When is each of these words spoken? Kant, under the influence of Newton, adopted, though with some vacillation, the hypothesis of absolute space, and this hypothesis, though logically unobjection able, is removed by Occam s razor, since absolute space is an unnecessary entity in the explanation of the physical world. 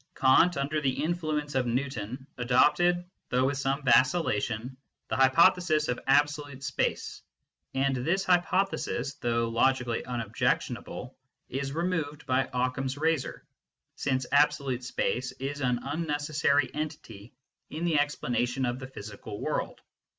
Kant, 0.15 0.57
under 0.57 0.81
the 0.81 1.03
influence 1.03 1.53
of 1.53 1.67
Newton, 1.67 2.25
adopted, 2.39 3.05
though 3.29 3.45
with 3.45 3.59
some 3.59 3.83
vacillation, 3.83 4.75
the 5.09 5.15
hypothesis 5.15 5.89
of 5.89 5.99
absolute 6.07 6.63
space, 6.63 7.21
and 7.75 7.95
this 7.95 8.25
hypothesis, 8.25 9.13
though 9.21 9.47
logically 9.47 10.01
unobjection 10.03 10.75
able, 10.75 11.15
is 11.49 11.71
removed 11.73 12.25
by 12.25 12.49
Occam 12.51 12.85
s 12.85 12.97
razor, 12.97 13.45
since 13.95 14.25
absolute 14.31 14.83
space 14.83 15.33
is 15.33 15.61
an 15.61 15.79
unnecessary 15.83 16.71
entity 16.73 17.35
in 17.69 17.85
the 17.85 17.99
explanation 17.99 18.65
of 18.65 18.79
the 18.79 18.87
physical 18.87 19.39
world. 19.39 19.81